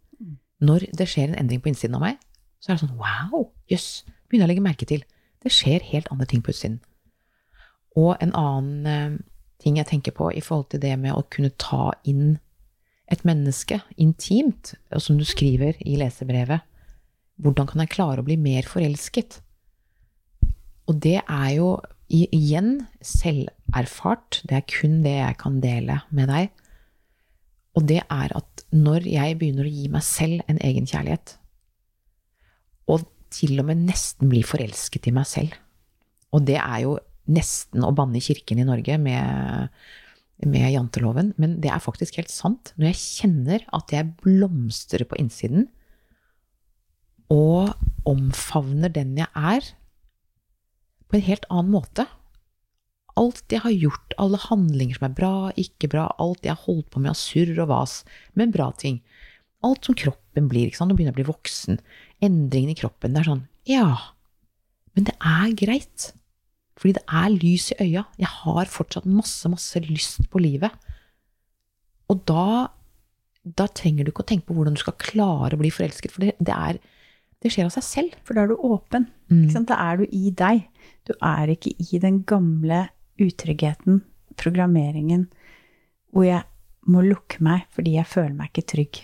Når 0.60 0.90
det 0.98 1.08
skjer 1.08 1.30
en 1.30 1.40
endring 1.40 1.62
på 1.64 1.72
innsiden 1.72 1.96
av 1.98 2.04
meg, 2.04 2.20
så 2.60 2.72
er 2.72 2.78
det 2.78 2.84
sånn 2.84 3.00
wow, 3.00 3.48
jøss, 3.72 3.88
yes, 4.04 4.20
begynner 4.28 4.46
jeg 4.46 4.50
å 4.50 4.54
legge 4.54 4.66
merke 4.66 4.88
til. 4.90 5.06
Det 5.40 5.52
skjer 5.56 5.86
helt 5.94 6.10
andre 6.12 6.28
ting 6.28 6.44
på 6.44 6.52
utsiden. 6.52 6.80
Og 7.98 8.16
en 8.20 8.34
annen 8.38 8.90
eh, 8.90 9.20
ting 9.64 9.80
jeg 9.80 9.88
tenker 9.90 10.16
på 10.16 10.30
i 10.36 10.44
forhold 10.44 10.70
til 10.74 10.84
det 10.84 10.96
med 11.00 11.16
å 11.16 11.26
kunne 11.32 11.54
ta 11.60 11.94
inn 12.08 12.38
et 13.10 13.24
menneske 13.26 13.80
intimt, 13.98 14.76
og 14.94 15.02
som 15.02 15.18
du 15.18 15.26
skriver 15.26 15.80
i 15.82 15.96
lesebrevet, 15.98 16.62
hvordan 17.40 17.70
kan 17.70 17.82
jeg 17.82 17.94
klare 17.96 18.22
å 18.22 18.28
bli 18.28 18.36
mer 18.38 18.68
forelsket? 18.70 19.40
Og 20.90 21.00
det 21.02 21.20
er 21.24 21.50
jo 21.56 21.72
igjen 22.10 22.84
selverfart, 23.06 24.42
det 24.50 24.60
er 24.60 24.68
kun 24.70 25.00
det 25.06 25.16
jeg 25.16 25.38
kan 25.42 25.60
dele 25.64 26.02
med 26.14 26.30
deg. 26.32 26.50
Og 27.80 27.86
det 27.88 28.02
er 28.04 28.34
at 28.36 28.66
når 28.76 29.08
jeg 29.08 29.38
begynner 29.40 29.68
å 29.68 29.72
gi 29.72 29.88
meg 29.92 30.04
selv 30.04 30.44
en 30.52 30.60
egen 30.68 30.88
kjærlighet, 30.90 31.38
og 32.92 33.06
til 33.31 33.62
og 33.62 33.70
med 33.70 33.86
nesten 33.88 34.31
bli 34.31 34.42
forelsket 34.44 35.08
i 35.08 35.16
meg 35.16 35.28
selv, 35.30 35.56
og 36.36 36.44
det 36.50 36.58
er 36.60 36.84
jo 36.84 36.98
nesten 37.30 37.86
å 37.86 37.94
banne 37.96 38.22
kirken 38.22 38.60
i 38.60 38.68
Norge 38.68 38.98
med, 39.02 39.70
med 40.50 40.72
janteloven, 40.74 41.31
men 41.42 41.58
det 41.64 41.72
er 41.72 41.81
faktisk 41.84 42.20
helt 42.20 42.34
sant. 42.34 42.74
Når 42.76 42.92
jeg 42.92 43.02
kjenner 43.02 43.66
at 43.78 43.94
jeg 43.94 44.12
blomstrer 44.26 45.06
på 45.10 45.18
innsiden, 45.22 45.70
og 47.30 47.78
omfavner 48.09 48.92
den 48.92 49.16
jeg 49.21 49.30
er, 49.38 49.66
på 51.09 51.18
en 51.18 51.26
helt 51.26 51.45
annen 51.50 51.74
måte 51.74 52.06
Alt 53.19 53.52
jeg 53.52 53.64
har 53.66 53.76
gjort, 53.76 54.14
alle 54.21 54.40
handlinger 54.40 54.99
som 54.99 55.09
er 55.09 55.16
bra, 55.18 55.33
ikke 55.59 55.90
bra, 55.92 56.07
alt 56.21 56.45
jeg 56.45 56.56
har 56.56 56.68
holdt 56.68 56.88
på 56.94 57.02
med 57.04 57.11
av 57.11 57.19
surr 57.19 57.57
og 57.57 57.71
vas, 57.71 57.99
men 58.40 58.54
bra 58.56 58.69
ting. 58.80 59.02
Alt 59.66 59.90
som 59.90 59.97
kroppen 59.99 60.47
blir, 60.47 60.69
ikke 60.69 60.80
sant, 60.80 60.94
nå 60.94 60.95
begynner 60.95 61.11
jeg 61.11 61.19
å 61.19 61.21
bli 61.23 61.33
voksen. 61.33 61.81
Endringene 62.23 62.78
i 62.78 62.80
kroppen. 62.80 63.11
Det 63.16 63.21
er 63.21 63.28
sånn, 63.28 63.44
ja, 63.68 63.90
men 64.95 65.07
det 65.09 65.16
er 65.19 65.56
greit. 65.59 66.11
Fordi 66.80 66.95
det 66.95 67.04
er 67.11 67.33
lys 67.33 67.69
i 67.73 67.80
øya. 67.83 68.06
Jeg 68.21 68.31
har 68.31 68.69
fortsatt 68.71 69.07
masse, 69.07 69.49
masse 69.52 69.81
lyst 69.83 70.30
på 70.31 70.40
livet. 70.40 70.71
Og 72.09 72.21
da, 72.30 72.69
da 73.44 73.68
trenger 73.76 74.07
du 74.07 74.14
ikke 74.14 74.23
å 74.23 74.30
tenke 74.31 74.47
på 74.47 74.56
hvordan 74.57 74.78
du 74.78 74.81
skal 74.81 74.95
klare 75.02 75.57
å 75.57 75.59
bli 75.59 75.73
forelsket, 75.73 76.14
for 76.14 76.23
det, 76.23 76.38
det, 76.40 76.56
er, 76.56 76.80
det 77.44 77.52
skjer 77.52 77.68
av 77.68 77.76
seg 77.76 77.85
selv. 77.85 78.16
For 78.23 78.38
da 78.38 78.45
er 78.45 78.54
du 78.54 78.64
åpen. 78.64 79.09
Mm. 79.28 79.68
Da 79.68 79.76
er 79.90 79.99
du 79.99 80.07
i 80.07 80.31
deg. 80.31 80.64
Du 81.07 81.14
er 81.19 81.52
ikke 81.52 81.76
i 81.76 81.99
den 82.02 82.23
gamle 82.28 82.88
utryggheten, 83.19 84.02
programmeringen, 84.40 85.28
hvor 86.14 86.26
jeg 86.28 86.44
må 86.90 87.04
lukke 87.06 87.42
meg 87.44 87.68
fordi 87.76 87.97
jeg 87.97 88.09
føler 88.09 88.35
meg 88.35 88.52
ikke 88.52 88.69
trygg. 88.73 89.02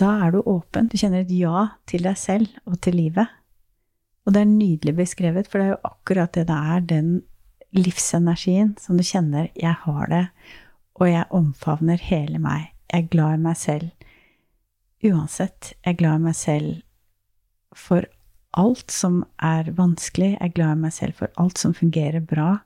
Da 0.00 0.10
er 0.24 0.34
du 0.34 0.42
åpen. 0.48 0.88
Du 0.90 0.96
kjenner 0.98 1.22
et 1.22 1.34
ja 1.34 1.68
til 1.88 2.06
deg 2.06 2.18
selv 2.18 2.50
og 2.66 2.80
til 2.84 2.96
livet. 2.98 3.30
Og 4.26 4.34
det 4.34 4.42
er 4.42 4.50
nydelig 4.50 4.94
beskrevet, 4.98 5.48
for 5.50 5.58
det 5.58 5.66
er 5.66 5.74
jo 5.74 5.88
akkurat 5.88 6.34
det 6.36 6.46
det 6.48 6.58
er, 6.74 6.84
den 6.86 7.10
livsenergien 7.72 8.76
som 8.78 8.96
du 8.96 9.02
kjenner 9.02 9.48
'jeg 9.56 9.74
har 9.84 10.06
det', 10.06 10.28
og 10.94 11.08
jeg 11.08 11.24
omfavner 11.30 11.98
hele 11.98 12.38
meg. 12.38 12.72
Jeg 12.92 13.04
er 13.04 13.08
glad 13.08 13.34
i 13.34 13.42
meg 13.42 13.56
selv. 13.56 13.90
Uansett, 15.04 15.74
jeg 15.84 15.92
er 15.92 15.96
glad 15.96 16.14
i 16.14 16.24
meg 16.24 16.34
selv 16.34 16.82
for 17.74 18.04
alt 18.54 18.90
som 18.90 19.24
er 19.40 19.72
vanskelig. 19.72 20.36
Jeg 20.36 20.40
er 20.40 20.54
glad 20.54 20.76
i 20.76 20.80
meg 20.80 20.92
selv 20.92 21.14
for 21.14 21.28
alt 21.38 21.58
som 21.58 21.74
fungerer 21.74 22.20
bra. 22.20 22.58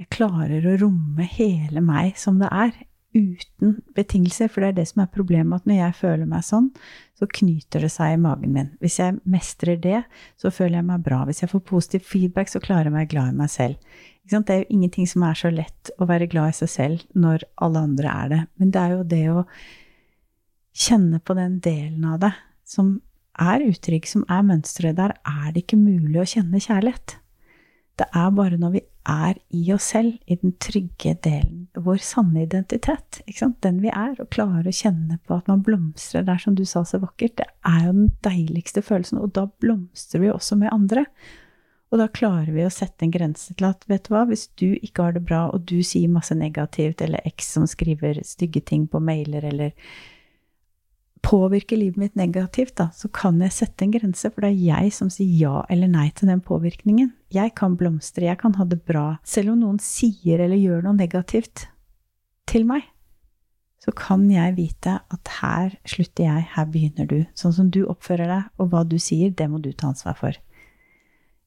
Jeg 0.00 0.08
klarer 0.14 0.64
å 0.64 0.78
romme 0.80 1.26
hele 1.28 1.82
meg 1.84 2.16
som 2.16 2.38
det 2.40 2.48
er 2.48 2.70
uten 3.12 3.74
betingelser. 3.96 4.48
For 4.48 4.62
det 4.62 4.70
er 4.70 4.76
det 4.78 4.86
som 4.90 5.02
er 5.04 5.10
problemet, 5.12 5.60
at 5.60 5.68
når 5.68 5.76
jeg 5.76 5.96
føler 5.98 6.30
meg 6.30 6.46
sånn, 6.46 6.70
så 7.18 7.28
knyter 7.28 7.84
det 7.84 7.90
seg 7.92 8.14
i 8.14 8.22
magen 8.22 8.54
min. 8.54 8.70
Hvis 8.80 8.96
jeg 9.02 9.18
mestrer 9.28 9.80
det, 9.82 10.04
så 10.40 10.52
føler 10.54 10.78
jeg 10.78 10.88
meg 10.88 11.04
bra. 11.04 11.24
Hvis 11.28 11.42
jeg 11.44 11.52
får 11.52 11.66
positiv 11.68 12.06
feedback, 12.08 12.48
så 12.48 12.62
klarer 12.64 12.88
jeg 12.88 12.96
meg 12.96 13.12
glad 13.12 13.34
i 13.34 13.38
meg 13.42 13.52
selv. 13.52 13.76
Det 14.30 14.40
er 14.54 14.62
jo 14.62 14.70
ingenting 14.76 15.08
som 15.10 15.24
er 15.26 15.36
så 15.36 15.50
lett 15.52 15.90
å 15.98 16.06
være 16.06 16.30
glad 16.30 16.52
i 16.52 16.58
seg 16.60 16.70
selv 16.70 17.04
når 17.18 17.44
alle 17.64 17.84
andre 17.90 18.16
er 18.24 18.32
det. 18.32 18.40
Men 18.62 18.72
det 18.72 18.80
er 18.80 18.94
jo 18.94 19.06
det 19.10 19.24
å 19.32 19.46
kjenne 20.80 21.18
på 21.20 21.34
den 21.36 21.58
delen 21.64 22.06
av 22.06 22.20
det 22.22 22.32
som 22.68 23.00
er 23.40 23.64
utrygg, 23.66 24.06
som 24.06 24.24
er 24.30 24.46
mønsteret. 24.46 24.96
Der 24.96 25.16
er 25.26 25.50
det 25.50 25.64
ikke 25.64 25.80
mulig 25.80 26.22
å 26.22 26.28
kjenne 26.30 26.62
kjærlighet. 26.62 27.16
Det 27.98 28.06
er 28.16 28.30
bare 28.32 28.56
når 28.60 28.76
vi 28.76 28.84
er 29.08 29.38
i 29.56 29.62
oss 29.72 29.90
selv, 29.94 30.16
i 30.26 30.36
den 30.40 30.52
trygge 30.62 31.14
delen, 31.24 31.68
vår 31.74 32.00
sanne 32.04 32.44
identitet, 32.44 33.20
den 33.64 33.80
vi 33.82 33.88
er, 33.88 34.14
og 34.20 34.30
klarer 34.34 34.68
å 34.68 34.74
kjenne 34.74 35.18
på 35.26 35.38
at 35.38 35.48
man 35.50 35.64
blomstrer. 35.64 36.24
Det 36.26 36.34
er 36.34 36.42
som 36.44 36.56
du 36.58 36.64
sa 36.68 36.84
så 36.84 37.00
vakkert, 37.02 37.38
det 37.40 37.48
er 37.66 37.86
jo 37.86 37.94
den 37.96 38.10
deiligste 38.26 38.82
følelsen, 38.84 39.20
og 39.22 39.32
da 39.38 39.46
blomstrer 39.62 40.24
vi 40.24 40.32
også 40.32 40.60
med 40.60 40.72
andre. 40.74 41.06
Og 41.90 41.98
da 41.98 42.06
klarer 42.12 42.52
vi 42.54 42.62
å 42.62 42.70
sette 42.70 43.06
en 43.06 43.14
grense 43.14 43.54
til 43.56 43.66
at 43.66 43.82
vet 43.90 44.06
du 44.06 44.14
hva, 44.14 44.22
hvis 44.28 44.46
du 44.60 44.68
ikke 44.78 45.08
har 45.08 45.16
det 45.16 45.24
bra, 45.26 45.48
og 45.50 45.66
du 45.66 45.80
sier 45.82 46.12
masse 46.12 46.36
negativt, 46.36 47.02
eller 47.02 47.24
X 47.32 47.54
som 47.56 47.66
skriver 47.70 48.22
stygge 48.26 48.62
ting 48.62 48.86
på 48.90 49.02
mailer, 49.02 49.48
eller 49.48 49.74
påvirker 51.22 51.78
livet 51.78 51.98
mitt 52.00 52.14
negativt, 52.18 52.76
da, 52.80 52.88
så 52.94 53.08
kan 53.12 53.40
jeg 53.44 53.54
sette 53.54 53.84
en 53.84 53.92
grense, 53.94 54.30
for 54.30 54.44
det 54.44 54.52
er 54.52 54.62
jeg 54.70 54.94
som 54.96 55.10
sier 55.12 55.34
ja 55.40 55.64
eller 55.72 55.90
nei 55.90 56.08
til 56.16 56.30
den 56.30 56.42
påvirkningen. 56.44 57.12
Jeg 57.34 57.54
kan 57.58 57.76
blomstre, 57.78 58.26
jeg 58.26 58.40
kan 58.40 58.56
ha 58.58 58.66
det 58.68 58.80
bra. 58.88 59.20
Selv 59.26 59.54
om 59.54 59.60
noen 59.62 59.78
sier 59.82 60.42
eller 60.42 60.58
gjør 60.58 60.86
noe 60.86 60.96
negativt 60.98 61.66
til 62.50 62.66
meg, 62.68 62.88
så 63.80 63.94
kan 63.96 64.26
jeg 64.28 64.56
vite 64.58 64.98
at 65.00 65.34
her 65.40 65.76
slutter 65.88 66.26
jeg, 66.26 66.48
her 66.54 66.66
begynner 66.68 67.08
du. 67.08 67.20
Sånn 67.38 67.54
som 67.56 67.70
du 67.72 67.82
oppfører 67.88 68.28
deg, 68.28 68.48
og 68.60 68.72
hva 68.72 68.84
du 68.84 68.98
sier, 69.00 69.32
det 69.32 69.48
må 69.48 69.60
du 69.62 69.72
ta 69.72 69.92
ansvar 69.92 70.18
for. 70.18 70.40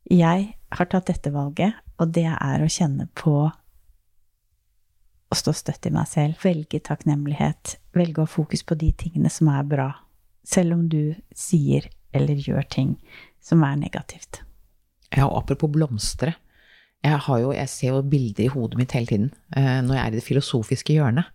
Jeg 0.10 0.48
har 0.74 0.90
tatt 0.90 1.12
dette 1.12 1.32
valget, 1.34 1.78
og 2.02 2.16
det 2.16 2.26
er 2.32 2.64
å 2.64 2.72
kjenne 2.72 3.06
på 3.18 3.52
å 5.34 5.38
stå 5.38 5.54
støtt 5.58 5.90
i 5.90 5.94
meg 5.94 6.08
selv, 6.10 6.40
velge 6.44 6.82
takknemlighet, 6.86 7.78
velge 7.98 8.22
å 8.22 8.28
ha 8.28 8.32
fokus 8.32 8.64
på 8.66 8.78
de 8.80 8.92
tingene 8.98 9.32
som 9.34 9.50
er 9.54 9.66
bra, 9.68 9.90
selv 10.46 10.78
om 10.78 10.88
du 10.92 11.16
sier 11.38 11.90
eller 12.14 12.40
gjør 12.40 12.66
ting 12.70 12.96
som 13.44 13.64
er 13.66 13.80
negativt. 13.80 14.44
Ja, 15.14 15.28
og 15.28 15.44
apropos 15.44 15.72
blomstre. 15.74 16.36
Jeg, 17.04 17.20
jo, 17.20 17.52
jeg, 17.52 17.70
ser 17.70 17.98
jo 17.98 18.04
bilder 18.08 18.46
i 18.46 18.52
hodet 18.54 18.80
mitt 18.80 18.94
hele 18.96 19.10
tiden 19.10 19.32
eh, 19.58 19.82
når 19.84 19.98
jeg 19.98 20.04
er 20.04 20.14
i 20.14 20.20
det 20.20 20.28
filosofiske 20.28 20.96
hjørnet. 20.96 21.28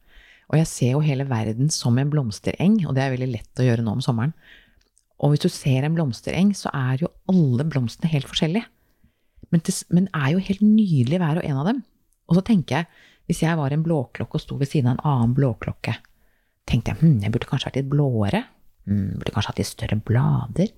Og 0.48 0.56
jeg 0.56 0.70
ser 0.70 0.94
jo 0.94 1.04
hele 1.04 1.26
verden 1.28 1.68
som 1.72 1.98
en 2.00 2.08
blomstereng, 2.08 2.80
og 2.88 2.94
det 2.96 3.04
er 3.04 3.12
veldig 3.12 3.28
lett 3.34 3.60
å 3.60 3.66
gjøre 3.66 3.84
nå 3.84 3.98
om 3.98 4.04
sommeren. 4.04 4.32
Og 5.20 5.34
hvis 5.34 5.44
du 5.44 5.50
ser 5.52 5.84
en 5.84 5.96
blomstereng, 5.96 6.54
så 6.56 6.72
er 6.72 7.02
jo 7.02 7.10
alle 7.28 7.66
blomstene 7.68 8.08
helt 8.12 8.28
forskjellige. 8.30 8.64
Men 9.52 9.64
det 9.64 9.74
er 10.06 10.32
jo 10.32 10.42
helt 10.46 10.64
nydelig 10.64 11.20
hver 11.20 11.40
og 11.40 11.48
en 11.48 11.60
av 11.60 11.68
dem. 11.68 11.82
Og 12.28 12.38
så 12.38 12.44
tenker 12.48 12.78
jeg, 12.78 13.04
hvis 13.28 13.42
jeg 13.44 13.58
var 13.60 13.74
en 13.74 13.84
blåklokke 13.84 14.38
og 14.38 14.42
sto 14.42 14.56
ved 14.60 14.70
siden 14.70 14.90
av 14.90 14.96
en 14.96 15.10
annen 15.10 15.34
blåklokke, 15.36 15.98
tenkte 16.68 16.94
jeg 16.94 17.02
hm, 17.02 17.18
jeg 17.24 17.34
burde 17.34 17.48
kanskje 17.50 17.68
vært 17.68 17.78
litt 17.82 17.92
blåere. 17.92 18.42
Hm, 18.88 19.18
burde 19.20 19.34
kanskje 19.34 19.52
hatt 19.52 19.60
litt 19.60 19.70
større 19.70 20.00
blader. 20.08 20.72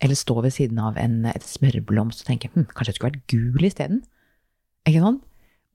Eller 0.00 0.16
stå 0.16 0.38
ved 0.44 0.54
siden 0.56 0.80
av 0.80 1.00
en, 1.00 1.22
et 1.28 1.44
smørblomst 1.44 2.22
og 2.22 2.30
tenke 2.30 2.52
hm, 2.52 2.68
kanskje 2.72 2.92
jeg 2.92 3.00
skulle 3.00 3.12
vært 3.14 3.32
gul 3.32 3.68
isteden. 3.68 4.02
Ikke 4.88 5.04
sant? 5.04 5.24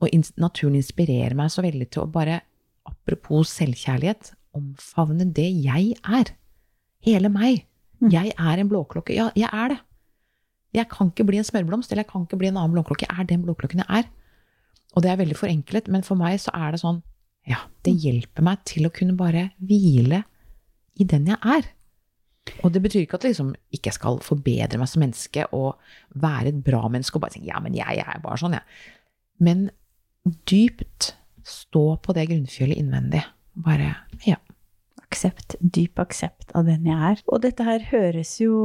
Og 0.04 0.12
in 0.14 0.26
naturen 0.42 0.78
inspirerer 0.78 1.36
meg 1.38 1.54
så 1.54 1.64
veldig 1.66 1.88
til 1.94 2.04
å 2.04 2.12
bare, 2.12 2.42
apropos 2.86 3.54
selvkjærlighet, 3.56 4.34
omfavne 4.56 5.28
det 5.36 5.48
jeg 5.64 5.96
er. 6.04 6.32
Hele 7.06 7.32
meg. 7.32 7.66
Mm. 8.02 8.12
Jeg 8.14 8.34
er 8.36 8.62
en 8.62 8.70
blåklokke. 8.70 9.16
Ja, 9.16 9.30
jeg 9.38 9.50
er 9.52 9.74
det. 9.74 9.80
Jeg 10.76 10.90
kan 10.92 11.10
ikke 11.12 11.26
bli 11.28 11.40
en 11.40 11.48
smørblomst, 11.48 11.92
eller 11.92 12.04
jeg 12.04 12.12
kan 12.12 12.26
ikke 12.26 12.40
bli 12.42 12.50
en 12.52 12.60
annen 12.60 12.76
blåklokke. 12.76 13.08
Jeg 13.08 13.24
er 13.24 13.30
den 13.30 13.46
blåklokken 13.46 13.84
jeg 13.84 14.02
er. 14.02 14.10
Og 14.96 15.04
det 15.04 15.12
er 15.12 15.20
veldig 15.20 15.38
forenklet, 15.38 15.90
men 15.92 16.06
for 16.08 16.20
meg 16.20 16.40
så 16.44 16.54
er 16.56 16.76
det 16.76 16.82
sånn 16.84 17.02
Ja, 17.46 17.66
det 17.86 17.94
hjelper 18.02 18.46
meg 18.48 18.64
til 18.66 18.88
å 18.88 18.94
kunne 18.94 19.18
bare 19.20 19.50
hvile 19.60 20.24
i 20.96 21.06
den 21.06 21.28
jeg 21.30 21.38
er. 21.42 21.68
Og 22.64 22.72
det 22.74 22.82
betyr 22.82 23.04
ikke 23.04 23.20
at 23.20 23.26
jeg 23.26 23.36
liksom 23.36 23.54
ikke 23.74 23.94
skal 23.94 24.20
forbedre 24.24 24.80
meg 24.80 24.90
som 24.90 25.02
menneske 25.04 25.48
og 25.54 25.76
være 26.22 26.54
et 26.54 26.64
bra 26.66 26.86
menneske 26.88 27.18
og 27.18 27.26
bare 27.26 27.36
tenke 27.36 27.52
ja, 27.52 27.62
men 27.62 27.78
jeg, 27.78 28.00
jeg 28.00 28.06
er 28.06 28.24
bare 28.24 28.42
sånn, 28.42 28.58
jeg. 28.58 28.66
Ja. 28.66 28.92
Men 29.46 29.68
dypt 30.50 31.12
stå 31.46 31.86
på 32.02 32.14
det 32.18 32.30
grunnfjellet 32.32 32.80
innvendig. 32.80 33.22
Bare 33.66 33.92
ja 34.26 34.40
aksept, 35.16 35.56
dyp 35.60 36.00
aksept 36.04 36.52
av 36.58 36.68
den 36.68 36.88
jeg 36.90 36.98
er. 37.12 37.22
Og 37.32 37.44
dette 37.46 37.66
her 37.66 37.84
høres 37.92 38.36
jo 38.42 38.56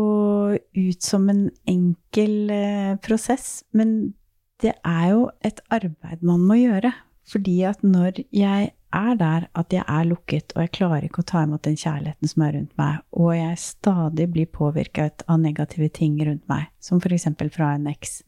ut 0.56 1.04
som 1.04 1.28
en 1.30 1.48
enkel 1.70 2.50
eh, 2.54 2.94
prosess, 3.04 3.62
men 3.76 4.14
det 4.62 4.74
er 4.86 5.06
jo 5.12 5.30
et 5.46 5.60
arbeid 5.72 6.22
man 6.26 6.44
må 6.46 6.58
gjøre. 6.60 6.92
Fordi 7.30 7.60
at 7.68 7.82
når 7.86 8.24
jeg 8.34 8.70
er 8.90 9.14
der 9.14 9.46
at 9.54 9.72
jeg 9.72 9.84
er 9.86 10.06
lukket, 10.08 10.52
og 10.56 10.64
jeg 10.64 10.72
klarer 10.74 11.04
ikke 11.06 11.22
å 11.22 11.28
ta 11.30 11.44
imot 11.44 11.62
den 11.62 11.76
kjærligheten 11.78 12.30
som 12.32 12.42
er 12.42 12.56
rundt 12.56 12.72
meg, 12.80 13.04
og 13.14 13.30
jeg 13.36 13.60
stadig 13.62 14.26
blir 14.34 14.48
påvirket 14.50 15.22
av 15.30 15.38
negative 15.42 15.90
ting 15.94 16.16
rundt 16.26 16.42
meg, 16.50 16.66
som 16.82 16.98
f.eks. 16.98 17.28
fra 17.54 17.74
en 17.76 17.86
eks, 17.92 18.22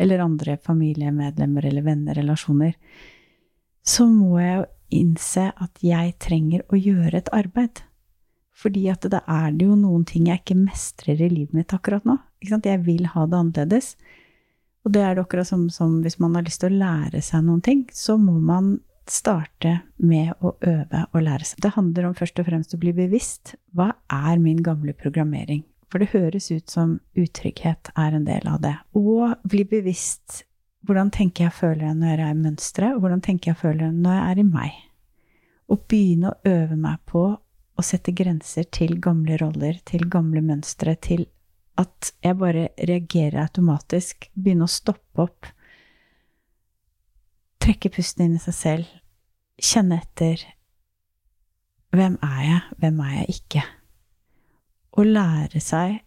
eller 0.00 0.24
andre 0.24 0.56
familiemedlemmer 0.56 1.68
eller 1.68 1.84
venner, 1.84 2.16
relasjoner, 2.16 2.76
så 3.86 4.06
må 4.08 4.40
jeg 4.40 4.56
jo 4.56 4.64
innse 4.96 5.50
at 5.52 5.84
jeg 5.84 6.16
trenger 6.22 6.64
å 6.72 6.80
gjøre 6.80 7.20
et 7.20 7.32
arbeid. 7.34 7.82
Fordi 8.56 8.86
at 8.88 9.04
da 9.12 9.20
er 9.28 9.50
det 9.52 9.66
jo 9.66 9.76
noen 9.76 10.06
ting 10.08 10.30
jeg 10.30 10.40
ikke 10.40 10.56
mestrer 10.56 11.20
i 11.20 11.28
livet 11.28 11.52
mitt 11.52 11.74
akkurat 11.76 12.06
nå. 12.08 12.16
Jeg 12.40 12.80
vil 12.86 13.04
ha 13.12 13.26
det 13.28 13.36
annerledes. 13.36 13.96
Og 14.86 14.92
det 14.94 15.02
er 15.02 15.16
det 15.16 15.24
akkurat 15.26 15.48
som, 15.48 15.66
som, 15.70 15.98
hvis 16.04 16.20
man 16.22 16.36
har 16.38 16.46
lyst 16.46 16.62
til 16.62 16.70
å 16.70 16.78
lære 16.78 17.22
seg 17.24 17.42
noen 17.42 17.62
ting, 17.66 17.86
så 17.90 18.14
må 18.22 18.36
man 18.38 18.76
starte 19.10 19.80
med 20.02 20.32
å 20.38 20.52
øve 20.62 21.04
og 21.12 21.22
lære 21.22 21.46
seg. 21.46 21.62
Det 21.62 21.74
handler 21.74 22.08
om 22.08 22.14
først 22.14 22.38
og 22.42 22.46
fremst 22.46 22.74
å 22.74 22.80
bli 22.82 22.92
bevisst. 22.94 23.56
Hva 23.74 23.92
er 24.12 24.38
min 24.42 24.62
gamle 24.66 24.94
programmering? 24.94 25.64
For 25.90 26.02
det 26.02 26.12
høres 26.14 26.50
ut 26.50 26.70
som 26.70 26.98
utrygghet 27.18 27.90
er 27.98 28.14
en 28.14 28.26
del 28.26 28.46
av 28.50 28.60
det. 28.62 28.74
Og 28.98 29.34
bli 29.46 29.66
bevisst 29.66 30.44
hvordan 30.86 31.10
tenker 31.10 31.48
jeg 31.48 31.56
føler 31.56 31.88
jeg 31.88 31.98
når 31.98 32.12
jeg 32.12 32.22
er 32.22 32.34
i 32.34 32.42
mønsteret, 32.44 32.94
og 32.94 33.02
hvordan 33.02 33.22
tenker 33.24 33.50
jeg 33.50 33.58
føler 33.58 33.88
jeg 33.88 33.94
når 34.04 34.14
jeg 34.14 34.26
er 34.26 34.40
i 34.40 34.46
meg? 34.46 34.76
Og 35.66 35.80
begynne 35.90 36.30
å 36.30 36.52
øve 36.52 36.76
meg 36.78 37.00
på 37.10 37.22
å 37.76 37.84
sette 37.84 38.14
grenser 38.14 38.68
til 38.70 39.00
gamle 39.02 39.38
roller, 39.40 39.80
til 39.88 40.06
gamle 40.10 40.42
mønstre, 40.46 40.94
til 41.02 41.26
at 41.80 42.12
jeg 42.24 42.38
bare 42.40 42.68
reagerer 42.78 43.42
automatisk, 43.44 44.30
Begynner 44.34 44.68
å 44.68 44.72
stoppe 44.72 45.26
opp, 45.26 45.48
trekke 47.62 47.90
pusten 47.92 48.26
inn 48.26 48.38
i 48.38 48.42
seg 48.42 48.56
selv, 48.56 48.92
kjenne 49.56 50.00
etter 50.02 50.44
hvem 51.96 52.18
er 52.24 52.40
jeg, 52.44 52.62
hvem 52.82 52.98
er 53.04 53.12
jeg 53.14 53.36
ikke? 53.38 53.62
Og 54.96 55.08
lære 55.08 55.62
seg 55.64 56.00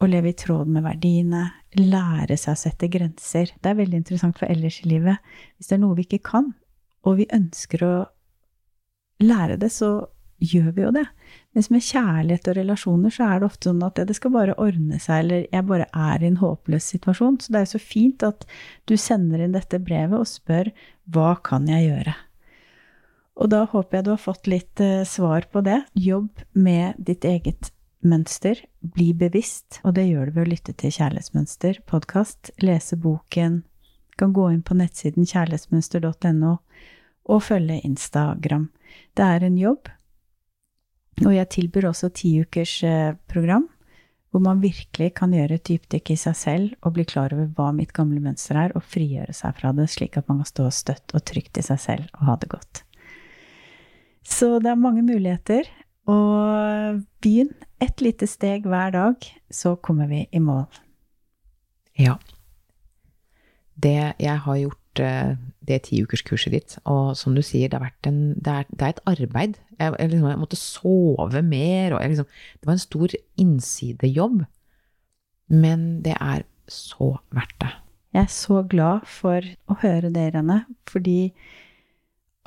å 0.00 0.08
leve 0.08 0.32
i 0.32 0.36
tråd 0.36 0.70
med 0.72 0.84
verdiene, 0.86 1.42
lære 1.76 2.38
seg 2.40 2.54
å 2.54 2.60
sette 2.60 2.88
grenser. 2.92 3.52
Det 3.60 3.70
er 3.70 3.76
veldig 3.76 4.00
interessant 4.00 4.38
for 4.40 4.48
ellers 4.48 4.80
i 4.80 4.88
livet. 4.88 5.20
Hvis 5.56 5.68
det 5.68 5.76
er 5.76 5.82
noe 5.82 5.98
vi 5.98 6.06
ikke 6.06 6.22
kan, 6.30 6.52
og 7.04 7.18
vi 7.20 7.28
ønsker 7.36 7.84
å 7.84 7.94
lære 9.20 9.58
det, 9.60 9.68
så 9.74 9.90
gjør 10.40 10.70
vi 10.76 10.84
jo 10.84 10.90
det. 10.94 11.04
Mens 11.56 11.68
med 11.72 11.84
kjærlighet 11.84 12.48
og 12.50 12.56
relasjoner 12.56 13.12
så 13.14 13.26
er 13.26 13.40
det 13.40 13.48
ofte 13.50 13.70
sånn 13.70 13.84
at 13.86 14.00
det 14.08 14.16
skal 14.16 14.34
bare 14.34 14.56
ordne 14.60 15.00
seg, 15.02 15.24
eller 15.24 15.44
jeg 15.50 15.66
bare 15.68 15.88
er 15.92 16.22
i 16.22 16.30
en 16.30 16.40
håpløs 16.40 16.88
situasjon. 16.94 17.38
Så 17.40 17.52
det 17.52 17.60
er 17.60 17.66
jo 17.66 17.72
så 17.74 17.82
fint 17.82 18.24
at 18.26 18.46
du 18.90 18.96
sender 19.00 19.44
inn 19.44 19.56
dette 19.56 19.82
brevet 19.82 20.18
og 20.18 20.30
spør 20.30 20.72
hva 21.10 21.34
kan 21.46 21.68
jeg 21.70 21.88
gjøre? 21.90 22.16
Og 23.40 23.52
da 23.52 23.64
håper 23.72 23.98
jeg 23.98 24.06
du 24.06 24.12
har 24.12 24.20
fått 24.20 24.48
litt 24.50 24.82
uh, 24.84 25.02
svar 25.08 25.46
på 25.52 25.62
det. 25.64 25.80
Jobb 25.96 26.42
med 26.52 26.98
ditt 26.98 27.24
eget 27.24 27.72
mønster, 28.04 28.58
bli 28.80 29.10
bevisst, 29.16 29.80
og 29.84 29.94
det 29.96 30.06
gjør 30.08 30.28
du 30.28 30.38
ved 30.38 30.46
å 30.46 30.50
lytte 30.54 30.74
til 30.76 30.92
Kjærlighetsmønster 30.94 31.82
podkast, 31.88 32.52
lese 32.64 32.96
boken, 33.00 33.62
kan 34.20 34.34
gå 34.36 34.46
inn 34.52 34.62
på 34.64 34.76
nettsiden 34.76 35.28
kjærlighetsmønster.no 35.28 36.56
og 37.30 37.42
følge 37.44 37.80
Instagram. 37.84 38.68
Det 39.16 39.24
er 39.24 39.46
en 39.46 39.58
jobb, 39.60 39.88
og 41.26 41.34
jeg 41.34 41.50
tilbyr 41.52 41.90
også 41.90 42.10
tiukers 42.16 42.80
eh, 42.86 43.14
program, 43.30 43.66
hvor 44.30 44.42
man 44.44 44.62
virkelig 44.62 45.10
kan 45.18 45.32
gjøre 45.34 45.58
et 45.58 45.66
dypdykk 45.66 46.12
i 46.14 46.18
seg 46.22 46.36
selv 46.38 46.86
og 46.86 46.94
bli 46.94 47.04
klar 47.08 47.34
over 47.34 47.48
hva 47.56 47.70
mitt 47.74 47.92
gamle 47.96 48.22
mønster 48.22 48.58
er, 48.60 48.74
og 48.78 48.86
frigjøre 48.86 49.34
seg 49.34 49.56
fra 49.58 49.72
det, 49.76 49.88
slik 49.90 50.20
at 50.20 50.28
man 50.30 50.42
kan 50.42 50.50
stå 50.52 50.68
støtt 50.74 51.16
og 51.16 51.24
trygt 51.26 51.58
i 51.58 51.66
seg 51.66 51.82
selv 51.82 52.20
og 52.20 52.28
ha 52.28 52.38
det 52.40 52.50
godt. 52.52 52.84
Så 54.26 54.58
det 54.62 54.70
er 54.70 54.78
mange 54.78 55.02
muligheter. 55.02 55.66
Og 56.10 57.02
begynn 57.22 57.52
ett 57.82 58.00
lite 58.02 58.26
steg 58.26 58.66
hver 58.68 58.92
dag, 58.94 59.26
så 59.50 59.76
kommer 59.76 60.08
vi 60.10 60.24
i 60.32 60.40
mål. 60.42 60.66
Ja. 61.98 62.16
Det 63.74 64.14
jeg 64.18 64.38
har 64.44 64.56
gjort 64.60 64.79
eh, 65.04 65.34
det 65.68 65.82
tiukerskurset 65.88 66.54
ditt, 66.54 66.76
og 66.88 67.12
som 67.18 67.36
du 67.36 67.42
sier, 67.44 67.70
det, 67.72 67.80
en, 68.08 68.20
det, 68.36 68.54
er, 68.54 68.70
det 68.70 68.86
er, 68.86 68.94
et 68.94 69.04
arbeid. 69.10 69.58
Jeg, 69.76 69.94
jeg, 69.98 70.12
liksom, 70.14 70.30
jeg 70.32 70.40
måtte 70.40 70.60
sove 70.60 71.44
mer, 71.46 71.98
liksom, 72.00 72.28
Det 72.60 72.70
var 72.70 72.76
en 72.76 72.86
stor 72.86 73.14
innsidejobb. 73.40 74.42
Men 75.50 75.86
det 76.04 76.16
er 76.18 76.44
så 76.70 77.16
verdt 77.34 77.56
det. 77.62 77.72
Jeg 78.14 78.26
er 78.26 78.34
så 78.34 78.62
glad 78.66 79.06
for 79.06 79.46
å 79.70 79.76
høre 79.82 80.10
dere, 80.14 80.42
Anne, 80.42 80.64
fordi 80.90 81.32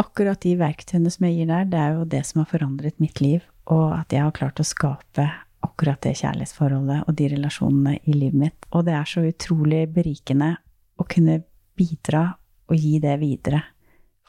akkurat 0.01 0.41
de 0.43 0.57
verktøyene 0.59 1.11
som 1.11 1.27
jeg 1.27 1.37
gir 1.37 1.51
der, 1.51 1.67
det 1.71 1.79
er 1.79 1.97
jo 1.97 2.07
det 2.09 2.23
som 2.27 2.41
har 2.41 2.51
forandret 2.51 2.99
mitt 2.99 3.21
liv 3.23 3.43
og 3.71 3.93
at 3.95 4.13
jeg 4.13 4.23
har 4.25 4.35
klart 4.35 4.59
å 4.59 4.67
skape 4.67 5.25
akkurat 5.63 6.01
det 6.03 6.17
kjærlighetsforholdet 6.19 7.05
og 7.07 7.15
de 7.19 7.29
relasjonene 7.31 7.95
i 8.03 8.15
livet 8.15 8.39
mitt. 8.39 8.65
Og 8.75 8.85
det 8.87 8.95
er 8.97 9.07
så 9.07 9.23
utrolig 9.23 9.85
berikende 9.93 10.55
å 10.99 11.07
kunne 11.07 11.39
bidra 11.79 12.25
og 12.69 12.79
gi 12.79 12.97
det 13.03 13.17
videre. 13.21 13.61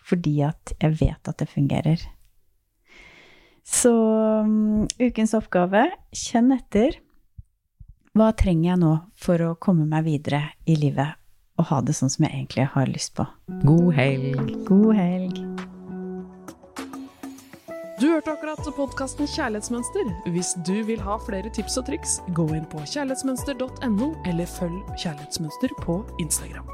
Fordi 0.05 0.37
at 0.45 0.75
jeg 0.81 0.99
vet 1.00 1.31
at 1.31 1.41
det 1.41 1.49
fungerer. 1.49 2.03
Så 3.64 3.93
um, 4.45 4.85
ukens 5.00 5.33
oppgave 5.37 5.87
kjenn 6.12 6.53
etter. 6.53 7.00
Hva 8.14 8.31
trenger 8.37 8.75
jeg 8.75 8.83
nå 8.85 8.95
for 9.19 9.43
å 9.43 9.55
komme 9.59 9.88
meg 9.91 10.05
videre 10.07 10.45
i 10.71 10.76
livet 10.79 11.17
og 11.59 11.69
ha 11.71 11.81
det 11.87 11.95
sånn 11.97 12.11
som 12.12 12.26
jeg 12.26 12.35
egentlig 12.35 12.67
har 12.75 12.91
lyst 12.91 13.14
på? 13.17 13.26
God 13.64 13.95
helg! 13.97 14.41
God 14.69 14.93
helg! 14.99 15.41
Du 18.00 18.09
hørte 18.11 18.33
akkurat 18.35 18.59
podkasten 18.76 19.29
Kjærlighetsmønster. 19.31 20.09
Hvis 20.35 20.53
du 20.67 20.75
vil 20.85 21.00
ha 21.07 21.14
flere 21.25 21.50
tips 21.55 21.79
og 21.81 21.87
triks, 21.88 22.19
gå 22.37 22.49
inn 22.57 22.67
på 22.69 22.83
kjærlighetsmønster.no, 22.91 24.09
eller 24.29 24.50
følg 24.59 24.97
Kjærlighetsmønster 24.99 25.73
på 25.87 26.03
Instagram. 26.21 26.67